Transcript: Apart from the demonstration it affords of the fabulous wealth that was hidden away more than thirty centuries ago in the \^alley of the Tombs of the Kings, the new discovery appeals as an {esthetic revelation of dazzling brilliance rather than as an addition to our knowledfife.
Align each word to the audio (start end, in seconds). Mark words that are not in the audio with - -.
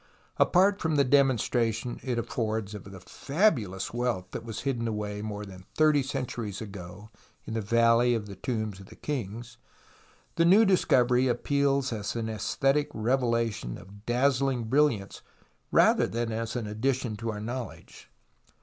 Apart 0.37 0.81
from 0.81 0.95
the 0.95 1.03
demonstration 1.03 1.99
it 2.01 2.17
affords 2.17 2.73
of 2.73 2.85
the 2.85 2.99
fabulous 2.99 3.93
wealth 3.93 4.25
that 4.31 4.43
was 4.43 4.61
hidden 4.61 4.87
away 4.87 5.21
more 5.21 5.45
than 5.45 5.67
thirty 5.75 6.01
centuries 6.01 6.59
ago 6.59 7.11
in 7.45 7.53
the 7.53 7.61
\^alley 7.61 8.15
of 8.15 8.25
the 8.25 8.35
Tombs 8.35 8.79
of 8.79 8.87
the 8.87 8.95
Kings, 8.95 9.57
the 10.37 10.43
new 10.43 10.65
discovery 10.65 11.27
appeals 11.27 11.93
as 11.93 12.15
an 12.15 12.29
{esthetic 12.29 12.89
revelation 12.95 13.77
of 13.77 14.07
dazzling 14.07 14.63
brilliance 14.63 15.21
rather 15.71 16.07
than 16.07 16.31
as 16.31 16.55
an 16.55 16.65
addition 16.65 17.15
to 17.17 17.29
our 17.31 17.39
knowledfife. 17.39 18.05